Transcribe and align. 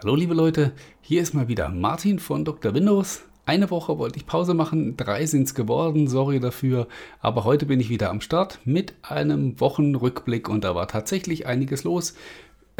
Hallo 0.00 0.14
liebe 0.14 0.32
Leute, 0.32 0.70
hier 1.00 1.20
ist 1.20 1.34
mal 1.34 1.48
wieder 1.48 1.70
Martin 1.70 2.20
von 2.20 2.44
Dr. 2.44 2.72
Windows. 2.72 3.24
Eine 3.46 3.68
Woche 3.72 3.98
wollte 3.98 4.16
ich 4.16 4.26
Pause 4.26 4.54
machen, 4.54 4.96
drei 4.96 5.26
sind 5.26 5.42
es 5.48 5.56
geworden, 5.56 6.06
sorry 6.06 6.38
dafür. 6.38 6.86
Aber 7.18 7.42
heute 7.42 7.66
bin 7.66 7.80
ich 7.80 7.90
wieder 7.90 8.10
am 8.10 8.20
Start 8.20 8.60
mit 8.64 8.94
einem 9.02 9.58
Wochenrückblick 9.58 10.48
und 10.48 10.62
da 10.62 10.76
war 10.76 10.86
tatsächlich 10.86 11.46
einiges 11.46 11.82
los. 11.82 12.14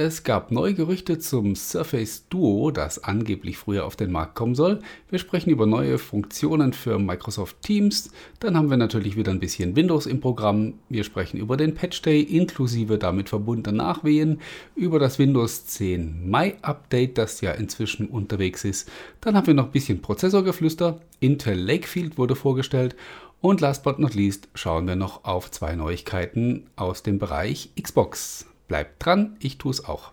Es 0.00 0.22
gab 0.22 0.52
neue 0.52 0.74
Gerüchte 0.74 1.18
zum 1.18 1.56
Surface 1.56 2.28
Duo, 2.28 2.70
das 2.70 3.02
angeblich 3.02 3.58
früher 3.58 3.84
auf 3.84 3.96
den 3.96 4.12
Markt 4.12 4.36
kommen 4.36 4.54
soll. 4.54 4.78
Wir 5.10 5.18
sprechen 5.18 5.50
über 5.50 5.66
neue 5.66 5.98
Funktionen 5.98 6.72
für 6.72 7.00
Microsoft 7.00 7.62
Teams. 7.62 8.12
Dann 8.38 8.56
haben 8.56 8.70
wir 8.70 8.76
natürlich 8.76 9.16
wieder 9.16 9.32
ein 9.32 9.40
bisschen 9.40 9.74
Windows 9.74 10.06
im 10.06 10.20
Programm. 10.20 10.74
Wir 10.88 11.02
sprechen 11.02 11.38
über 11.38 11.56
den 11.56 11.74
Patch 11.74 12.00
Day 12.02 12.20
inklusive 12.22 12.96
damit 12.96 13.28
verbundenen 13.28 13.78
Nachwehen, 13.78 14.40
über 14.76 15.00
das 15.00 15.18
Windows 15.18 15.66
10 15.66 16.30
Mai 16.30 16.54
Update, 16.62 17.18
das 17.18 17.40
ja 17.40 17.50
inzwischen 17.50 18.06
unterwegs 18.06 18.64
ist. 18.64 18.88
Dann 19.20 19.34
haben 19.34 19.48
wir 19.48 19.54
noch 19.54 19.66
ein 19.66 19.72
bisschen 19.72 20.00
Prozessorgeflüster. 20.00 21.00
Intel 21.18 21.58
Lakefield 21.58 22.18
wurde 22.18 22.36
vorgestellt. 22.36 22.94
Und 23.40 23.60
last 23.60 23.82
but 23.82 23.98
not 23.98 24.14
least 24.14 24.46
schauen 24.54 24.86
wir 24.86 24.94
noch 24.94 25.24
auf 25.24 25.50
zwei 25.50 25.74
Neuigkeiten 25.74 26.68
aus 26.76 27.02
dem 27.02 27.18
Bereich 27.18 27.70
Xbox. 27.82 28.46
Bleibt 28.68 29.02
dran, 29.02 29.36
ich 29.40 29.56
tue 29.56 29.70
es 29.70 29.86
auch. 29.86 30.12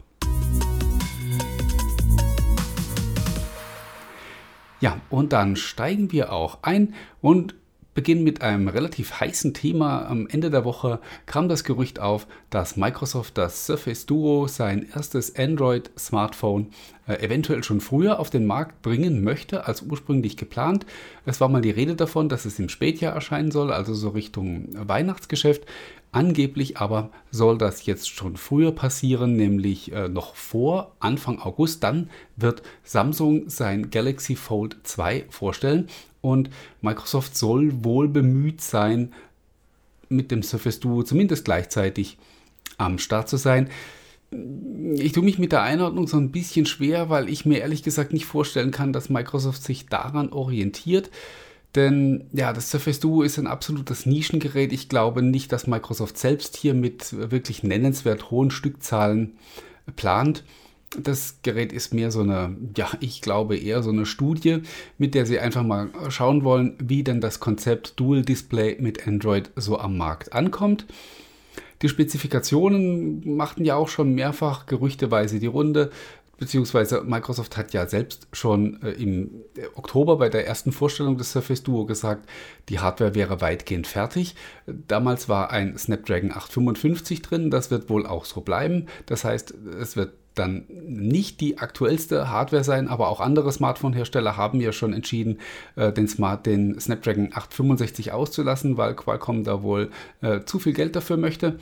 Ja, 4.80 5.02
und 5.09 5.34
dann 5.34 5.58
steigen 5.58 6.14
wir 6.14 6.31
auch 6.31 6.59
ein 6.62 6.94
und 7.20 7.55
beginnen 7.95 8.23
mit 8.23 8.41
einem 8.41 8.67
relativ 8.67 9.20
heißen 9.20 9.55
Thema. 9.55 10.05
Am 10.05 10.27
Ende 10.27 10.52
der 10.52 10.66
Woche 10.66 10.99
kam 11.26 11.49
das 11.49 11.63
Gerücht 11.63 11.99
auf, 11.99 12.27
dass 12.52 12.76
Microsoft 12.76 13.38
das 13.38 13.66
Surface 13.66 14.05
Duo, 14.05 14.48
sein 14.48 14.86
erstes 14.94 15.36
Android-Smartphone, 15.36 16.67
äh, 17.08 17.16
eventuell 17.26 17.63
schon 17.63 17.81
früher 17.81 18.20
auf 18.20 18.30
den 18.30 18.45
Markt 18.45 18.81
bringen 18.81 19.23
möchte 19.23 19.66
als 19.66 19.81
ursprünglich 19.81 20.38
geplant. 20.38 20.86
Es 21.25 21.39
war 21.42 21.47
mal 21.47 21.61
die 21.61 21.72
Rede 21.72 21.95
davon, 21.95 22.30
dass 22.30 22.45
es 22.45 22.59
im 22.59 22.70
Spätjahr 22.70 23.14
erscheinen 23.14 23.52
soll, 23.52 23.72
also 23.72 23.94
so 23.94 24.09
Richtung 24.09 24.67
Weihnachtsgeschäft. 24.73 25.66
Angeblich 26.11 26.77
aber 26.77 27.09
soll 27.31 27.58
das 27.58 27.86
jetzt 27.86 28.08
schon 28.09 28.38
früher 28.38 28.72
passieren, 28.72 29.36
nämlich 29.36 29.92
äh, 29.92 30.08
noch 30.08 30.36
vor 30.36 30.95
Anfang 31.00 31.39
August. 31.39 31.83
Dann 31.83 32.09
wird 32.36 32.61
Samsung 32.83 33.50
sein 33.50 33.89
Galaxy 33.89 34.36
Fold 34.36 34.77
2 34.83 35.25
vorstellen 35.30 35.88
und 36.26 36.50
Microsoft 36.81 37.38
soll 37.38 37.84
wohl 37.84 38.08
bemüht 38.08 38.62
sein, 38.62 39.14
mit 40.09 40.32
dem 40.32 40.44
Surface 40.44 40.80
Duo 40.80 41.04
zumindest 41.04 41.45
gleichzeitig 41.45 42.17
am 42.78 42.98
Start 42.98 43.30
zu 43.30 43.38
sein. 43.38 43.70
Ich 44.95 45.12
tue 45.12 45.23
mich 45.23 45.38
mit 45.38 45.52
der 45.52 45.62
Einordnung 45.62 46.08
so 46.08 46.17
ein 46.17 46.32
bisschen 46.32 46.66
schwer, 46.66 47.09
weil 47.09 47.30
ich 47.30 47.45
mir 47.45 47.59
ehrlich 47.59 47.84
gesagt 47.84 48.12
nicht 48.12 48.26
vorstellen 48.26 48.72
kann, 48.72 48.92
dass 48.92 49.09
Microsoft 49.09 49.64
sich 49.64 49.86
daran 49.86 50.34
orientiert. 50.34 51.12
Denn 51.76 52.26
ja, 52.34 52.54
das 52.54 52.72
Surface 52.72 53.00
Duo 53.00 53.22
ist 53.22 53.38
ein 53.38 53.48
absolutes 53.48 54.06
Nischengerät. 54.06 54.73
Ich 54.73 54.89
glaube 54.89 55.22
nicht, 55.22 55.52
dass 55.52 55.67
Microsoft 55.67 56.17
selbst 56.17 56.56
hier 56.56 56.73
mit 56.73 57.14
wirklich 57.32 57.64
nennenswert 57.64 58.32
hohen 58.32 58.50
Stückzahlen 58.50 59.34
plant. 59.95 60.44
Das 60.98 61.40
Gerät 61.44 61.74
ist 61.74 61.94
mehr 61.94 62.12
so 62.12 62.22
eine, 62.22 62.56
ja, 62.76 62.90
ich 63.00 63.22
glaube 63.22 63.58
eher 63.58 63.84
so 63.84 63.92
eine 63.92 64.06
Studie, 64.06 64.62
mit 64.98 65.16
der 65.16 65.26
sie 65.26 65.40
einfach 65.40 65.64
mal 65.64 65.90
schauen 66.10 66.44
wollen, 66.44 66.76
wie 66.80 67.04
denn 67.04 67.22
das 67.22 67.40
Konzept 67.40 68.00
Dual 68.00 68.22
Display 68.22 68.78
mit 68.80 69.08
Android 69.08 69.52
so 69.56 69.80
am 69.80 69.98
Markt 69.98 70.34
ankommt. 70.34 70.86
Die 71.82 71.90
Spezifikationen 71.90 73.36
machten 73.36 73.66
ja 73.66 73.76
auch 73.76 73.90
schon 73.90 74.14
mehrfach 74.14 74.66
gerüchteweise 74.66 75.40
die 75.40 75.48
Runde 75.48 75.92
beziehungsweise 76.38 77.02
Microsoft 77.02 77.58
hat 77.58 77.73
ja 77.73 77.88
selbst 77.88 78.28
schon 78.34 78.82
äh, 78.82 78.92
im 78.92 79.32
Oktober 79.76 80.18
bei 80.18 80.30
der 80.30 80.46
ersten 80.46 80.72
Vorstellung 80.72 81.18
des 81.18 81.32
Surface 81.32 81.64
Duo 81.64 81.86
gesagt, 81.86 82.30
die 82.70 82.80
Hardware 82.80 83.16
wäre 83.16 83.42
weitgehend 83.42 83.88
fertig. 83.88 84.36
Damals 84.66 85.30
war 85.30 85.52
ein 85.52 85.78
Snapdragon 85.78 86.32
855 86.32 87.22
drin, 87.22 87.52
das 87.52 87.72
wird 87.72 87.89
wohl 87.89 88.05
auch 88.05 88.26
so 88.26 88.42
bleiben. 88.42 88.88
Das 89.05 89.23
heißt, 89.23 89.54
es 89.80 89.95
wird 89.95 90.14
dann 90.36 90.66
nicht 90.70 91.42
die 91.42 91.58
aktuellste 91.58 92.30
Hardware 92.30 92.64
sein, 92.64 92.88
aber 92.88 93.08
auch 93.08 93.20
andere 93.20 93.52
Smartphone-Hersteller 93.52 94.38
haben 94.38 94.62
ja 94.62 94.72
schon 94.72 94.94
entschieden, 94.94 95.40
äh, 95.76 95.92
den, 95.92 96.08
Smart, 96.08 96.46
den 96.46 96.80
Snapdragon 96.80 97.30
865 97.34 98.12
auszulassen, 98.12 98.78
weil 98.78 98.96
Qualcomm 98.96 99.44
da 99.44 99.64
wohl 99.64 99.90
äh, 100.22 100.42
zu 100.42 100.60
viel 100.60 100.73
Geld 100.73 100.96
dafür 100.96 101.18
möchte. 101.18 101.58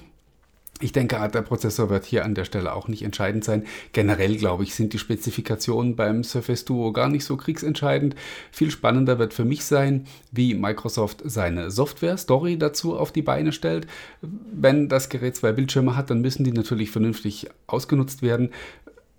Ich 0.83 0.91
denke, 0.91 1.15
der 1.33 1.41
Prozessor 1.43 1.89
wird 1.89 2.03
hier 2.03 2.25
an 2.25 2.35
der 2.35 2.43
Stelle 2.43 2.73
auch 2.73 2.89
nicht 2.89 3.03
entscheidend 3.03 3.45
sein. 3.45 3.63
Generell, 3.93 4.35
glaube 4.35 4.63
ich, 4.63 4.75
sind 4.75 4.91
die 4.91 4.99
Spezifikationen 4.99 5.95
beim 5.95 6.25
Surface 6.25 6.65
Duo 6.65 6.91
gar 6.91 7.07
nicht 7.07 7.23
so 7.23 7.37
kriegsentscheidend. 7.37 8.15
Viel 8.51 8.69
spannender 8.69 9.17
wird 9.17 9.33
für 9.33 9.45
mich 9.45 9.63
sein, 9.63 10.05
wie 10.33 10.53
Microsoft 10.55 11.21
seine 11.23 11.71
Software-Story 11.71 12.57
dazu 12.57 12.97
auf 12.97 13.13
die 13.13 13.21
Beine 13.21 13.53
stellt. 13.53 13.87
Wenn 14.21 14.89
das 14.89 15.07
Gerät 15.07 15.37
zwei 15.37 15.53
Bildschirme 15.53 15.95
hat, 15.95 16.09
dann 16.09 16.19
müssen 16.19 16.43
die 16.43 16.51
natürlich 16.51 16.91
vernünftig 16.91 17.47
ausgenutzt 17.65 18.21
werden. 18.21 18.49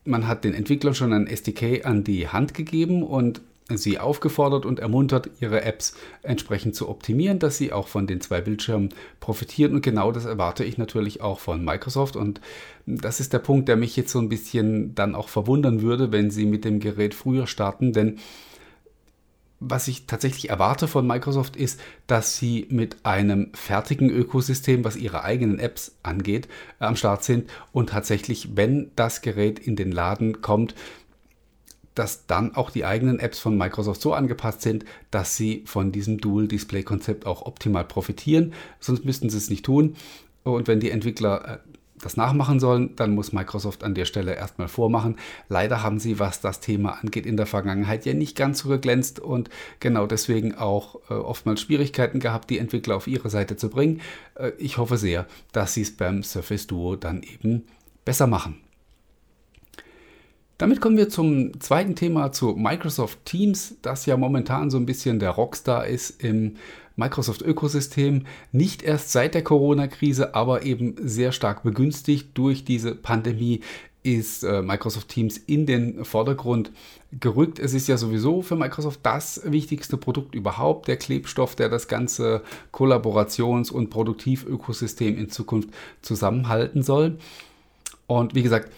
Man 0.05 0.29
hat 0.29 0.45
den 0.45 0.53
Entwicklern 0.53 0.95
schon 0.95 1.15
ein 1.15 1.27
SDK 1.27 1.87
an 1.87 2.05
die 2.05 2.29
Hand 2.29 2.53
gegeben 2.53 3.03
und 3.03 3.41
sie 3.69 3.99
aufgefordert 3.99 4.67
und 4.67 4.79
ermuntert, 4.79 5.31
ihre 5.41 5.63
Apps 5.63 5.95
entsprechend 6.23 6.75
zu 6.77 6.89
optimieren, 6.89 7.39
dass 7.39 7.57
sie 7.57 7.73
auch 7.73 7.89
von 7.89 8.07
den 8.07 8.21
zwei 8.21 8.41
Bildschirmen 8.41 8.91
profitieren. 9.21 9.75
Und 9.75 9.83
genau 9.83 10.13
das 10.13 10.27
erwarte 10.27 10.65
ich 10.65 10.77
natürlich 10.77 11.23
auch 11.23 11.41
von 11.41 11.65
Microsoft. 11.65 12.17
Und 12.17 12.41
das 12.87 13.21
ist 13.21 13.33
der 13.33 13.39
Punkt, 13.39 13.69
der 13.69 13.77
mich 13.77 13.97
jetzt 13.97 14.13
so 14.13 14.19
ein 14.19 14.29
bisschen 14.29 14.95
dann 14.95 15.15
auch 15.15 15.29
verwundern 15.29 15.81
würde, 15.81 16.13
wenn 16.13 16.31
sie 16.31 16.45
mit 16.45 16.65
dem 16.65 16.79
Gerät 16.79 17.15
früher 17.15 17.47
starten. 17.47 17.95
Denn 17.95 18.19
was 19.61 19.89
ich 19.89 20.07
tatsächlich 20.07 20.51
erwarte 20.51 20.89
von 20.89 21.07
Microsoft 21.07 21.57
ist, 21.57 21.81
dass 22.07 22.37
sie 22.37 22.67
mit 22.69 22.99
einem 23.05 23.51
fertigen 23.55 24.11
Ökosystem, 24.11 24.85
was 24.85 24.97
ihre 24.97 25.25
eigenen 25.25 25.59
Apps 25.59 25.97
angeht, 26.03 26.49
am 26.79 26.97
Start 26.97 27.25
sind 27.25 27.49
und 27.73 27.91
tatsächlich, 27.91 28.57
wenn 28.57 28.91
das 28.97 29.23
Gerät 29.23 29.59
in 29.59 29.77
den 29.77 29.91
Laden 29.91 30.43
kommt, 30.43 30.75
dass 31.94 32.27
dann 32.27 32.55
auch 32.55 32.71
die 32.71 32.84
eigenen 32.84 33.19
Apps 33.21 33.38
von 33.38 33.56
Microsoft 33.56 34.00
so 34.00 34.12
angepasst 34.15 34.62
sind, 34.62 34.84
dass 35.10 35.37
sie 35.37 35.62
von 35.66 35.93
diesem 35.93 36.19
Dual-Display-Konzept 36.19 37.27
auch 37.27 37.43
optimal 37.47 37.84
profitieren. 37.84 38.53
Sonst 38.81 39.05
müssten 39.05 39.31
sie 39.31 39.38
es 39.38 39.50
nicht 39.50 39.65
tun. 39.65 39.97
Und 40.43 40.69
wenn 40.69 40.81
die 40.81 40.91
Entwickler 40.91 41.49
äh, 41.49 41.59
das 42.05 42.16
nachmachen 42.16 42.60
sollen, 42.60 42.94
dann 42.97 43.15
muss 43.15 43.32
Microsoft 43.32 43.82
an 43.82 43.94
der 43.94 44.05
Stelle 44.05 44.34
erstmal 44.34 44.69
vormachen. 44.69 45.16
Leider 45.49 45.82
haben 45.82 45.99
sie, 45.99 46.19
was 46.19 46.41
das 46.41 46.60
Thema 46.60 46.99
angeht, 47.00 47.25
in 47.25 47.37
der 47.37 47.47
Vergangenheit 47.47 48.05
ja 48.05 48.15
nicht 48.15 48.37
ganz 48.37 48.61
so 48.61 48.69
geglänzt 48.69 49.21
und 49.21 49.49
genau 49.81 50.06
deswegen 50.06 50.55
auch 50.55 50.97
äh, 51.09 51.15
oftmals 51.15 51.62
Schwierigkeiten 51.62 52.21
gehabt, 52.21 52.50
die 52.50 52.59
Entwickler 52.59 52.97
auf 52.97 53.06
ihre 53.06 53.31
Seite 53.31 53.56
zu 53.56 53.71
bringen. 53.71 54.00
Äh, 54.34 54.53
ich 54.59 54.78
hoffe 54.78 54.97
sehr, 54.97 55.26
dass 55.53 55.75
sie 55.75 55.82
es 55.82 55.97
beim 55.97 56.22
Surface 56.22 56.66
Duo 56.66 56.97
dann 56.97 57.22
eben 57.22 57.65
besser 58.05 58.26
machen. 58.26 58.64
Damit 60.59 60.81
kommen 60.81 60.97
wir 60.97 61.09
zum 61.09 61.59
zweiten 61.61 61.97
Thema, 61.97 62.31
zu 62.31 62.55
Microsoft 62.57 63.25
Teams, 63.25 63.77
das 63.83 64.07
ja 64.07 64.17
momentan 64.17 64.71
so 64.71 64.77
ein 64.77 64.87
bisschen 64.87 65.19
der 65.19 65.31
Rockstar 65.31 65.87
ist 65.87 66.23
im 66.23 66.57
Microsoft-Ökosystem. 66.97 68.27
Nicht 68.53 68.83
erst 68.83 69.11
seit 69.11 69.35
der 69.35 69.43
Corona-Krise, 69.43 70.35
aber 70.35 70.63
eben 70.63 70.95
sehr 71.01 71.33
stark 71.33 71.65
begünstigt 71.65 72.29
durch 72.35 72.65
diese 72.65 72.95
Pandemie 72.95 73.63
ist 74.05 74.45
äh, 74.45 74.63
Microsoft 74.63 75.09
Teams 75.09 75.39
in 75.39 75.67
den 75.67 76.05
Vordergrund 76.05 76.71
gerückt. 77.19 77.59
Es 77.59 77.73
ist 77.73 77.89
ja 77.89 77.97
sowieso 77.97 78.43
für 78.43 78.55
Microsoft 78.55 79.01
das 79.03 79.41
wichtigste 79.45 79.97
Produkt 79.97 80.35
überhaupt, 80.35 80.89
der 80.89 80.99
Klebstoff, 80.99 81.57
der 81.57 81.71
das 81.71 81.89
ganze 81.89 82.43
Kollaborations- 82.71 83.73
und 83.73 83.89
Produktivökosystem 83.89 85.17
in 85.17 85.31
Zukunft 85.31 85.71
zusammenhalten 86.03 86.83
soll. 86.83 87.19
Und 88.07 88.35
wie 88.35 88.43
gesagt, 88.43 88.71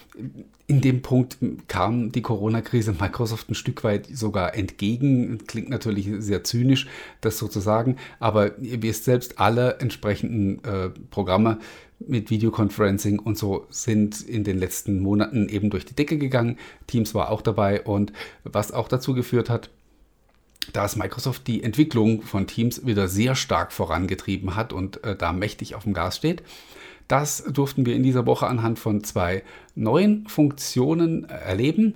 in 0.68 0.80
dem 0.80 1.02
Punkt 1.02 1.38
kam 1.68 2.12
die 2.12 2.22
Corona-Krise 2.22 2.92
Microsoft 2.92 3.50
ein 3.50 3.54
Stück 3.54 3.84
weit 3.84 4.06
sogar 4.12 4.54
entgegen. 4.54 5.38
Klingt 5.46 5.68
natürlich 5.68 6.08
sehr 6.18 6.44
zynisch, 6.44 6.86
das 7.20 7.38
so 7.38 7.48
zu 7.48 7.60
sagen, 7.60 7.96
aber 8.18 8.58
ihr 8.58 8.82
wisst 8.82 9.04
selbst, 9.04 9.38
alle 9.38 9.78
entsprechenden 9.78 10.62
äh, 10.64 10.90
Programme 11.10 11.58
mit 11.98 12.30
Videoconferencing 12.30 13.18
und 13.18 13.38
so 13.38 13.66
sind 13.70 14.20
in 14.20 14.44
den 14.44 14.58
letzten 14.58 15.00
Monaten 15.00 15.48
eben 15.48 15.70
durch 15.70 15.86
die 15.86 15.94
Decke 15.94 16.18
gegangen. 16.18 16.58
Teams 16.86 17.14
war 17.14 17.30
auch 17.30 17.42
dabei 17.42 17.82
und 17.82 18.12
was 18.44 18.72
auch 18.72 18.88
dazu 18.88 19.14
geführt 19.14 19.48
hat, 19.48 19.70
dass 20.72 20.96
Microsoft 20.96 21.46
die 21.46 21.62
Entwicklung 21.62 22.22
von 22.22 22.46
Teams 22.46 22.84
wieder 22.84 23.08
sehr 23.08 23.34
stark 23.34 23.72
vorangetrieben 23.72 24.56
hat 24.56 24.72
und 24.72 25.02
äh, 25.04 25.16
da 25.16 25.32
mächtig 25.32 25.74
auf 25.74 25.84
dem 25.84 25.94
Gas 25.94 26.16
steht. 26.16 26.42
Das 27.08 27.44
durften 27.44 27.86
wir 27.86 27.94
in 27.94 28.02
dieser 28.02 28.26
Woche 28.26 28.46
anhand 28.46 28.78
von 28.78 29.04
zwei 29.04 29.42
neuen 29.74 30.26
Funktionen 30.26 31.24
erleben. 31.24 31.94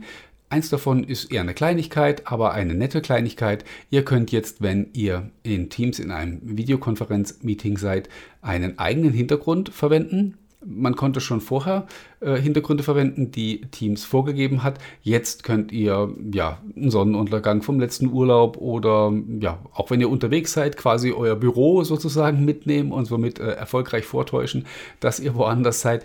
Eins 0.49 0.69
davon 0.69 1.05
ist 1.05 1.31
eher 1.31 1.43
eine 1.43 1.55
Kleinigkeit, 1.55 2.27
aber 2.27 2.53
eine 2.53 2.75
nette 2.75 3.01
Kleinigkeit. 3.01 3.65
Ihr 3.89 4.05
könnt 4.05 4.33
jetzt, 4.33 4.62
wenn 4.62 4.89
ihr 4.93 5.31
in 5.45 5.71
Teams 5.71 6.01
in 6.01 6.11
einem 6.11 6.41
Videokonferenz-Meeting 6.43 7.77
seid, 7.77 8.09
einen 8.43 8.79
eigenen 8.79 9.12
Hintergrund 9.12 9.69
verwenden. 9.69 10.37
Man 10.65 10.95
konnte 10.95 11.21
schon 11.21 11.41
vorher 11.41 11.87
äh, 12.21 12.37
Hintergründe 12.37 12.83
verwenden, 12.83 13.31
die 13.31 13.62
Teams 13.71 14.05
vorgegeben 14.05 14.62
hat. 14.62 14.79
Jetzt 15.03 15.43
könnt 15.43 15.73
ihr 15.73 16.15
ja 16.33 16.59
einen 16.77 16.91
Sonnenuntergang 16.91 17.62
vom 17.62 17.81
letzten 17.81 18.12
Urlaub 18.12 18.59
oder 18.59 19.12
ja, 19.41 19.59
auch 19.73 19.91
wenn 19.91 20.01
ihr 20.01 20.11
unterwegs 20.11 20.53
seid, 20.53 20.77
quasi 20.77 21.12
euer 21.12 21.37
Büro 21.37 21.83
sozusagen 21.83 22.45
mitnehmen 22.45 22.93
und 22.93 23.07
somit 23.07 23.39
äh, 23.39 23.53
erfolgreich 23.53 24.05
vortäuschen, 24.05 24.67
dass 25.01 25.19
ihr 25.19 25.35
woanders 25.35 25.81
seid 25.81 26.05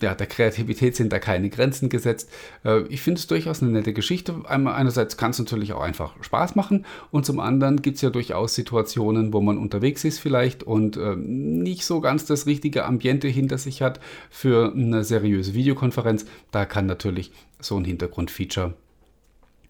ja, 0.00 0.14
der 0.14 0.26
Kreativität 0.26 0.96
sind 0.96 1.12
da 1.12 1.18
keine 1.18 1.50
Grenzen 1.50 1.88
gesetzt. 1.88 2.30
Äh, 2.64 2.82
ich 2.88 3.02
finde 3.02 3.18
es 3.18 3.26
durchaus 3.26 3.62
eine 3.62 3.72
nette 3.72 3.92
Geschichte. 3.92 4.34
Einerseits 4.46 5.16
kann 5.16 5.32
es 5.32 5.38
natürlich 5.38 5.72
auch 5.72 5.80
einfach 5.80 6.14
Spaß 6.22 6.54
machen 6.54 6.86
und 7.10 7.26
zum 7.26 7.40
anderen 7.40 7.82
gibt 7.82 7.96
es 7.96 8.02
ja 8.02 8.10
durchaus 8.10 8.54
Situationen, 8.54 9.32
wo 9.32 9.40
man 9.40 9.58
unterwegs 9.58 10.04
ist 10.04 10.18
vielleicht 10.18 10.62
und 10.62 10.96
äh, 10.96 11.16
nicht 11.16 11.84
so 11.84 12.00
ganz 12.00 12.24
das 12.24 12.46
richtige 12.46 12.84
Ambiente 12.84 13.28
hinter 13.28 13.58
sich 13.58 13.82
hat 13.82 14.00
für 14.30 14.72
eine 14.72 15.04
seriöse 15.04 15.54
Videokonferenz. 15.54 16.26
Da 16.50 16.64
kann 16.64 16.86
natürlich 16.86 17.32
so 17.60 17.76
ein 17.76 17.84
Hintergrundfeature 17.84 18.74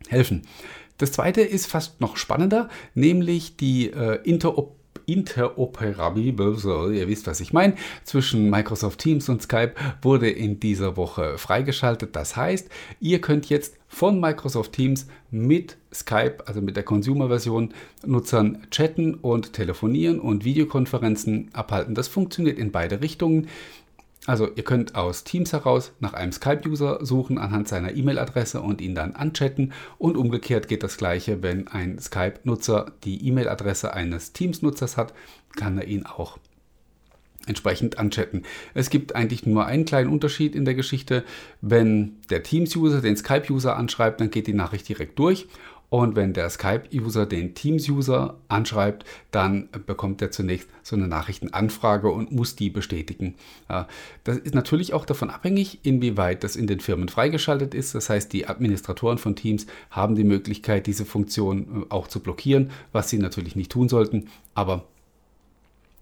helfen. 0.08 0.42
Das 0.98 1.12
zweite 1.12 1.40
ist 1.40 1.66
fast 1.66 2.00
noch 2.00 2.16
spannender, 2.16 2.68
nämlich 2.94 3.56
die 3.56 3.90
äh, 3.90 4.20
Interoperabilität 4.22 4.83
interoperabel, 5.06 6.56
so 6.56 6.90
ihr 6.90 7.08
wisst, 7.08 7.26
was 7.26 7.40
ich 7.40 7.52
meine, 7.52 7.74
zwischen 8.04 8.50
Microsoft 8.50 9.00
Teams 9.00 9.28
und 9.28 9.42
Skype 9.42 9.74
wurde 10.02 10.30
in 10.30 10.60
dieser 10.60 10.96
Woche 10.96 11.38
freigeschaltet. 11.38 12.16
Das 12.16 12.36
heißt, 12.36 12.68
ihr 13.00 13.20
könnt 13.20 13.48
jetzt 13.48 13.76
von 13.88 14.20
Microsoft 14.20 14.72
Teams 14.72 15.06
mit 15.30 15.76
Skype, 15.92 16.38
also 16.46 16.60
mit 16.60 16.76
der 16.76 16.82
Consumer-Version, 16.82 17.72
Nutzern 18.04 18.66
chatten 18.70 19.14
und 19.14 19.52
telefonieren 19.52 20.18
und 20.20 20.44
Videokonferenzen 20.44 21.50
abhalten. 21.52 21.94
Das 21.94 22.08
funktioniert 22.08 22.58
in 22.58 22.72
beide 22.72 23.00
Richtungen. 23.00 23.48
Also 24.26 24.48
ihr 24.54 24.64
könnt 24.64 24.94
aus 24.94 25.24
Teams 25.24 25.52
heraus 25.52 25.92
nach 26.00 26.14
einem 26.14 26.32
Skype-User 26.32 27.04
suchen 27.04 27.36
anhand 27.36 27.68
seiner 27.68 27.94
E-Mail-Adresse 27.94 28.62
und 28.62 28.80
ihn 28.80 28.94
dann 28.94 29.14
anchatten 29.14 29.72
und 29.98 30.16
umgekehrt 30.16 30.66
geht 30.66 30.82
das 30.82 30.96
gleiche, 30.96 31.42
wenn 31.42 31.68
ein 31.68 31.98
Skype-Nutzer 31.98 32.92
die 33.04 33.26
E-Mail-Adresse 33.28 33.92
eines 33.92 34.32
Teams-Nutzers 34.32 34.96
hat, 34.96 35.12
kann 35.56 35.76
er 35.76 35.86
ihn 35.86 36.06
auch 36.06 36.38
entsprechend 37.46 37.98
anchatten. 37.98 38.44
Es 38.72 38.88
gibt 38.88 39.14
eigentlich 39.14 39.44
nur 39.44 39.66
einen 39.66 39.84
kleinen 39.84 40.10
Unterschied 40.10 40.54
in 40.54 40.64
der 40.64 40.74
Geschichte. 40.74 41.24
Wenn 41.60 42.16
der 42.30 42.42
Teams-User 42.42 43.02
den 43.02 43.18
Skype-User 43.18 43.76
anschreibt, 43.76 44.22
dann 44.22 44.30
geht 44.30 44.46
die 44.46 44.54
Nachricht 44.54 44.88
direkt 44.88 45.18
durch 45.18 45.46
und 45.94 46.16
wenn 46.16 46.32
der 46.32 46.50
Skype-User 46.50 47.24
den 47.24 47.54
Teams-User 47.54 48.36
anschreibt, 48.48 49.04
dann 49.30 49.68
bekommt 49.86 50.20
er 50.22 50.32
zunächst 50.32 50.68
so 50.82 50.96
eine 50.96 51.06
Nachrichtenanfrage 51.06 52.10
und 52.10 52.32
muss 52.32 52.56
die 52.56 52.68
bestätigen. 52.68 53.36
Das 54.24 54.38
ist 54.38 54.56
natürlich 54.56 54.92
auch 54.92 55.06
davon 55.06 55.30
abhängig, 55.30 55.78
inwieweit 55.84 56.42
das 56.42 56.56
in 56.56 56.66
den 56.66 56.80
Firmen 56.80 57.08
freigeschaltet 57.08 57.74
ist. 57.74 57.94
Das 57.94 58.10
heißt, 58.10 58.32
die 58.32 58.48
Administratoren 58.48 59.18
von 59.18 59.36
Teams 59.36 59.68
haben 59.88 60.16
die 60.16 60.24
Möglichkeit, 60.24 60.88
diese 60.88 61.04
Funktion 61.04 61.84
äh, 61.84 61.92
auch 61.92 62.08
zu 62.08 62.18
blockieren, 62.18 62.72
was 62.90 63.08
sie 63.08 63.18
natürlich 63.18 63.54
nicht 63.54 63.70
tun 63.70 63.88
sollten. 63.88 64.26
Aber 64.52 64.88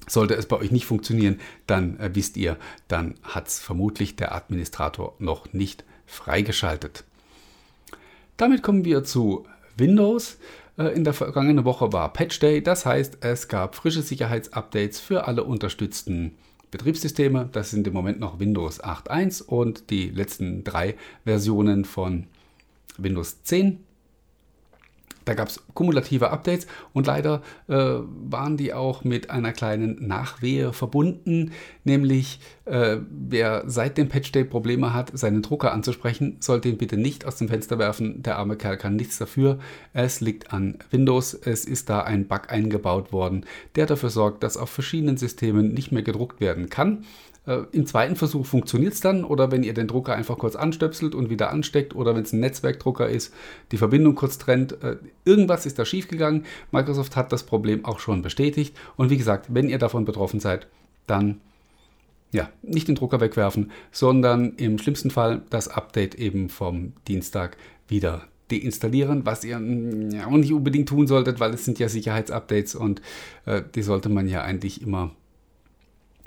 sollte 0.09 0.33
es 0.33 0.47
bei 0.47 0.56
euch 0.56 0.71
nicht 0.71 0.87
funktionieren, 0.87 1.39
dann 1.67 2.00
äh, 2.00 2.09
wisst 2.15 2.39
ihr, 2.39 2.56
dann 2.89 3.17
hat 3.23 3.49
es 3.49 3.61
vermutlich 3.61 4.17
der 4.17 4.35
Administrator 4.35 5.15
noch 5.19 5.53
nicht 5.53 5.85
freigeschaltet. 6.06 7.05
Damit 8.39 8.62
kommen 8.62 8.87
wir 8.87 9.05
zu 9.05 9.44
Windows. 9.77 10.39
Äh, 10.79 10.95
in 10.95 11.05
der 11.05 11.13
vergangenen 11.13 11.65
Woche 11.65 11.93
war 11.93 12.13
Patch 12.13 12.39
Day, 12.41 12.63
das 12.63 12.87
heißt, 12.87 13.19
es 13.21 13.49
gab 13.49 13.75
frische 13.75 14.03
Sicherheitsupdates 14.03 15.01
für 15.01 15.27
alle 15.27 15.45
unterstützten 15.45 16.37
Betriebssysteme. 16.71 17.49
Das 17.53 17.71
sind 17.71 17.87
im 17.87 17.93
Moment 17.93 18.19
noch 18.19 18.41
Windows 18.41 18.83
8.1 18.83 19.43
und 19.43 19.91
die 19.91 20.09
letzten 20.09 20.65
drei 20.65 20.97
Versionen 21.25 21.85
von 21.85 22.27
Windows 22.99 23.43
10. 23.43 23.81
Da 25.25 25.35
gab 25.35 25.49
es 25.49 25.63
kumulative 25.75 26.31
Updates 26.31 26.67
und 26.93 27.07
leider 27.07 27.43
äh, 27.69 27.75
waren 27.75 28.57
die 28.57 28.73
auch 28.73 29.05
mit 29.05 29.31
einer 29.31 29.53
kleinen 29.53 30.07
Nachwehe 30.07 30.73
verbunden, 30.73 31.53
nämlich 31.85 32.41
äh, 32.65 32.99
wer 33.11 33.65
seit 33.67 33.99
dem 33.99 34.09
Patch 34.09 34.33
Day 34.33 34.45
Probleme 34.45 34.95
hat, 34.95 35.11
seinen 35.17 35.43
Drucker 35.43 35.73
anzusprechen, 35.73 36.37
sollte 36.41 36.69
ihn 36.69 36.79
bitte 36.79 36.97
nicht 36.97 37.25
aus 37.25 37.37
dem 37.37 37.49
Fenster 37.49 37.79
werfen. 37.79 38.23
Der 38.23 38.39
arme 38.39 38.57
Kerl 38.57 38.77
kann 38.77 38.97
nichts 38.97 39.19
dafür. 39.19 39.59
Es 39.93 40.21
liegt 40.21 40.53
an 40.53 40.79
Windows. 40.91 41.35
Es 41.35 41.65
ist 41.65 41.91
da 41.91 42.03
ein 42.03 42.29
Bug 42.29 42.51
eingebaut 42.51 43.13
worden, 43.13 43.47
der 43.75 43.87
dafür 43.87 44.11
sorgt, 44.11 44.43
dass 44.43 44.57
auf 44.57 44.71
verschiedenen 44.71 45.17
Systemen 45.17 45.75
nicht 45.75 45.93
mehr 45.93 46.03
gedruckt 46.03 46.41
werden 46.41 46.69
kann. 46.69 47.05
Äh, 47.47 47.62
Im 47.73 47.87
zweiten 47.87 48.17
Versuch 48.17 48.47
funktioniert 48.47 48.93
es 48.93 49.00
dann 49.00 49.25
oder 49.25 49.50
wenn 49.50 49.62
ihr 49.62 49.75
den 49.75 49.89
Drucker 49.89 50.15
einfach 50.15 50.39
kurz 50.39 50.56
anstöpselt 50.56 51.15
und 51.15 51.31
wieder 51.31 51.50
ansteckt 51.50 51.94
oder 51.94 52.15
wenn 52.15 52.23
es 52.23 52.33
ein 52.33 52.41
Netzwerkdrucker 52.41 53.09
ist, 53.09 53.35
die 53.73 53.79
Verbindung 53.79 54.15
kurz 54.15 54.39
trennt. 54.39 54.83
Äh, 54.83 54.97
irgendwas 55.25 55.67
ist 55.67 55.79
da 55.79 55.85
schiefgegangen. 55.85 56.44
Microsoft 56.71 57.17
hat 57.17 57.33
das 57.33 57.43
Problem 57.43 57.85
auch 57.85 57.99
schon 57.99 58.23
bestätigt 58.23 58.77
und 58.97 59.11
wie 59.11 59.17
gesagt, 59.19 59.47
wenn 59.49 59.69
ihr 59.69 59.79
davon 59.79 60.05
betroffen 60.05 60.41
seid, 60.41 60.69
dann 61.06 61.41
ja, 62.31 62.49
nicht 62.62 62.89
den 62.89 62.94
Drucker 62.94 63.21
wegwerfen, 63.21 63.71
sondern 63.91 64.55
im 64.56 64.79
schlimmsten 64.79 65.11
Fall 65.11 65.43
das 65.50 65.69
Update 65.69 66.15
eben 66.15 66.49
vom 66.49 66.94
Dienstag 67.06 67.59
wieder 67.89 68.23
deinstallieren, 68.50 69.27
was 69.27 69.44
ihr 69.44 69.59
mm, 69.59 70.11
ja, 70.11 70.27
auch 70.27 70.31
nicht 70.31 70.53
unbedingt 70.53 70.89
tun 70.89 71.06
solltet, 71.06 71.41
weil 71.41 71.53
es 71.53 71.65
sind 71.65 71.79
ja 71.79 71.89
Sicherheitsupdates 71.89 72.75
und 72.75 73.03
äh, 73.47 73.62
die 73.75 73.83
sollte 73.83 74.09
man 74.09 74.29
ja 74.29 74.43
eigentlich 74.43 74.81
immer 74.81 75.11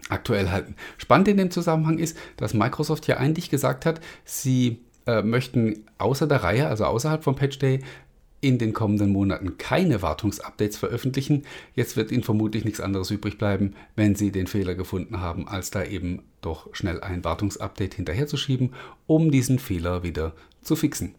aktuell 0.10 0.50
halten. 0.50 0.76
Spannend 0.98 1.28
in 1.28 1.38
dem 1.38 1.52
Zusammenhang 1.52 1.98
ist, 1.98 2.18
dass 2.38 2.54
Microsoft 2.54 3.08
ja 3.08 3.18
eigentlich 3.18 3.50
gesagt 3.50 3.86
hat, 3.86 4.02
sie 4.24 4.80
äh, 5.06 5.22
möchten 5.22 5.86
außer 5.98 6.28
der 6.28 6.44
Reihe, 6.44 6.68
also 6.68 6.86
außerhalb 6.86 7.24
vom 7.24 7.36
Patch 7.36 7.60
Day, 7.60 7.82
in 8.42 8.60
den 8.60 8.74
kommenden 8.74 9.12
Monaten 9.12 9.58
keine 9.58 10.04
Wartungsupdates 10.04 10.78
veröffentlichen. 10.78 11.44
Jetzt 11.74 11.98
wird 11.98 12.12
ihnen 12.12 12.22
vermutlich 12.22 12.64
nichts 12.64 12.80
anderes 12.80 13.10
übrig 13.10 13.40
bleiben, 13.40 13.74
wenn 13.96 14.14
sie 14.14 14.32
den 14.32 14.46
Fehler 14.46 14.76
gefunden 14.76 15.20
haben, 15.20 15.48
als 15.48 15.72
da 15.72 15.84
eben 15.84 16.22
doch 16.42 16.70
schnell 16.76 17.02
ein 17.02 17.24
Wartungsupdate 17.24 17.96
hinterherzuschieben, 17.96 18.74
um 19.08 19.32
diesen 19.32 19.58
Fehler 19.58 20.04
wieder 20.04 20.34
zu 20.62 20.76
fixen. 20.76 21.16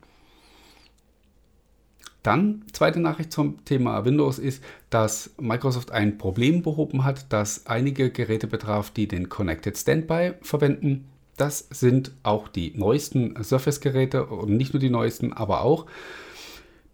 Dann, 2.27 2.65
zweite 2.73 2.99
Nachricht 2.99 3.33
zum 3.33 3.65
Thema 3.65 4.05
Windows 4.05 4.41
ist, 4.41 4.61
dass 4.91 5.31
Microsoft 5.41 5.93
ein 5.93 6.19
Problem 6.19 6.61
behoben 6.61 7.05
hat, 7.05 7.33
das 7.33 7.67
einige 7.67 8.11
Geräte 8.11 8.49
betraf, 8.49 8.91
die 8.91 9.07
den 9.07 9.29
Connected 9.29 9.79
Standby 9.79 10.33
verwenden. 10.43 11.07
Das 11.37 11.69
sind 11.71 12.11
auch 12.25 12.49
die 12.49 12.73
neuesten 12.77 13.41
Surface-Geräte 13.41 14.27
und 14.27 14.57
nicht 14.57 14.73
nur 14.73 14.81
die 14.81 14.91
neuesten, 14.91 15.35
aber 15.35 15.61
auch. 15.61 15.87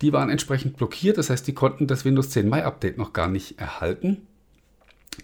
Die 0.02 0.12
waren 0.12 0.28
entsprechend 0.28 0.76
blockiert, 0.76 1.16
das 1.16 1.30
heißt, 1.30 1.46
die 1.46 1.54
konnten 1.54 1.86
das 1.86 2.04
Windows 2.04 2.28
10 2.28 2.46
Mai 2.50 2.66
Update 2.66 2.98
noch 2.98 3.14
gar 3.14 3.28
nicht 3.28 3.58
erhalten. 3.58 4.26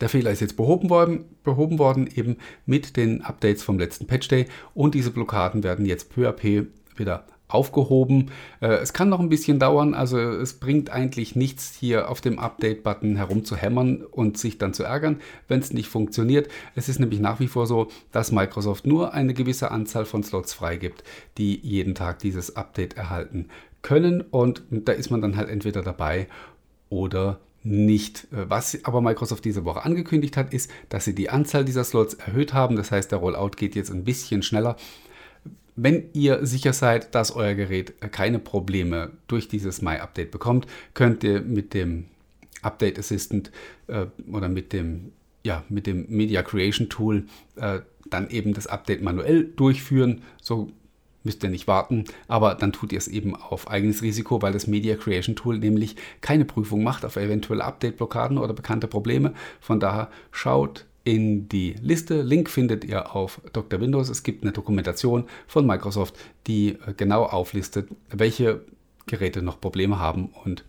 Der 0.01 0.09
Fehler 0.09 0.31
ist 0.31 0.41
jetzt 0.41 0.57
behoben 0.57 0.89
worden, 0.89 1.27
behoben 1.45 1.79
worden, 1.79 2.09
eben 2.15 2.39
mit 2.65 2.97
den 2.97 3.21
Updates 3.21 3.63
vom 3.63 3.79
letzten 3.79 4.07
Patch 4.07 4.29
Day 4.29 4.47
und 4.73 4.95
diese 4.95 5.11
Blockaden 5.11 5.65
werden 5.65 5.85
jetzt 5.85 6.09
peu 6.09 6.27
à 6.27 6.33
peu 6.33 6.69
wieder 6.97 7.27
aufgehoben. 7.49 8.31
Äh, 8.61 8.69
es 8.69 8.93
kann 8.93 9.09
noch 9.09 9.21
ein 9.21 9.29
bisschen 9.29 9.59
dauern, 9.59 9.95
also 9.95 10.19
es 10.19 10.55
bringt 10.55 10.91
eigentlich 10.91 11.35
nichts, 11.35 11.75
hier 11.75 12.11
auf 12.11 12.21
dem 12.21 12.39
Update-Button 12.39 13.17
herumzuhämmern 13.17 14.05
und 14.05 14.39
sich 14.39 14.59
dann 14.59 14.75
zu 14.75 14.85
ärgern, 14.85 15.21
wenn 15.49 15.61
es 15.61 15.73
nicht 15.73 15.89
funktioniert. 15.89 16.49
Es 16.75 16.89
ist 16.89 17.01
nämlich 17.01 17.21
nach 17.21 17.41
wie 17.41 17.49
vor 17.49 17.67
so, 17.67 17.89
dass 18.13 18.33
Microsoft 18.33 18.87
nur 18.87 19.15
eine 19.15 19.35
gewisse 19.35 19.71
Anzahl 19.71 20.05
von 20.05 20.23
Slots 20.23 20.53
freigibt, 20.53 21.03
die 21.39 21.59
jeden 21.61 21.95
Tag 21.95 22.19
dieses 22.21 22.57
Update 22.57 22.97
erhalten 22.97 23.49
können 23.83 24.21
und 24.21 24.63
da 24.71 24.93
ist 24.93 25.11
man 25.11 25.23
dann 25.23 25.37
halt 25.37 25.49
entweder 25.49 25.83
dabei 25.83 26.29
oder 26.91 27.41
nicht. 27.63 28.25
Äh, 28.33 28.49
was 28.49 28.79
aber 28.85 29.01
Microsoft 29.01 29.45
diese 29.45 29.65
Woche 29.65 29.85
angekündigt 29.85 30.37
hat, 30.37 30.53
ist, 30.53 30.71
dass 30.89 31.05
sie 31.05 31.15
die 31.15 31.31
Anzahl 31.31 31.65
dieser 31.65 31.85
Slots 31.85 32.15
erhöht 32.15 32.53
haben. 32.53 32.77
Das 32.77 32.91
heißt, 32.91 33.11
der 33.11 33.19
Rollout 33.19 33.53
geht 33.57 33.75
jetzt 33.75 33.91
ein 33.91 34.05
bisschen 34.05 34.43
schneller. 34.43 34.77
Wenn 35.81 36.11
ihr 36.13 36.45
sicher 36.45 36.73
seid, 36.73 37.15
dass 37.15 37.31
euer 37.31 37.55
Gerät 37.55 38.01
keine 38.11 38.41
Probleme 38.41 39.13
durch 39.29 39.47
dieses 39.47 39.81
My-Update 39.81 40.33
bekommt, 40.33 40.67
könnt 40.93 41.23
ihr 41.23 41.41
mit 41.41 41.73
dem 41.73 42.07
Update 42.63 42.99
Assistant 42.99 43.53
äh, 43.87 44.07
oder 44.33 44.49
mit 44.49 44.73
dem, 44.73 45.13
ja, 45.45 45.63
mit 45.69 45.87
dem 45.87 46.07
Media 46.09 46.43
Creation 46.43 46.89
Tool 46.89 47.27
äh, 47.55 47.79
dann 48.11 48.29
eben 48.29 48.55
das 48.55 48.67
Update 48.67 49.03
manuell 49.03 49.45
durchführen. 49.45 50.23
So 50.43 50.73
müsst 51.23 51.45
ihr 51.45 51.51
nicht 51.51 51.69
warten, 51.69 52.07
aber 52.27 52.57
dann 52.57 52.73
tut 52.73 52.91
ihr 52.91 52.99
es 52.99 53.07
eben 53.07 53.37
auf 53.37 53.71
eigenes 53.71 54.03
Risiko, 54.03 54.43
weil 54.43 54.53
das 54.53 54.67
Media 54.67 54.97
Creation 54.97 55.37
Tool 55.37 55.59
nämlich 55.59 55.95
keine 56.21 56.45
Prüfung 56.45 56.83
macht 56.83 57.05
auf 57.05 57.15
eventuelle 57.15 57.65
Update-Blockaden 57.65 58.39
oder 58.39 58.53
bekannte 58.53 58.89
Probleme. 58.89 59.33
Von 59.61 59.79
daher 59.79 60.11
schaut 60.33 60.87
in 61.09 61.49
die 61.49 61.75
Liste. 61.81 62.21
Link 62.21 62.51
findet 62.51 62.85
ihr 62.85 63.17
auf 63.17 63.41
Dr. 63.55 63.81
Windows. 63.81 64.11
Es 64.11 64.23
gibt 64.23 64.43
eine 64.43 64.53
Dokumentation 64.53 65.25
von 65.47 65.67
Microsoft, 65.67 66.17
die 66.47 66.77
äh, 66.87 66.93
genau 66.95 67.25
auflistet, 67.25 67.89
welche 68.11 68.61
Geräte 69.07 69.41
noch 69.41 69.59
Probleme 69.59 69.99
haben 69.99 70.27
und 70.45 70.65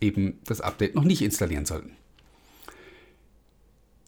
eben 0.00 0.40
das 0.46 0.60
Update 0.60 0.96
noch 0.96 1.04
nicht 1.04 1.22
installieren 1.22 1.64
sollten. 1.64 1.92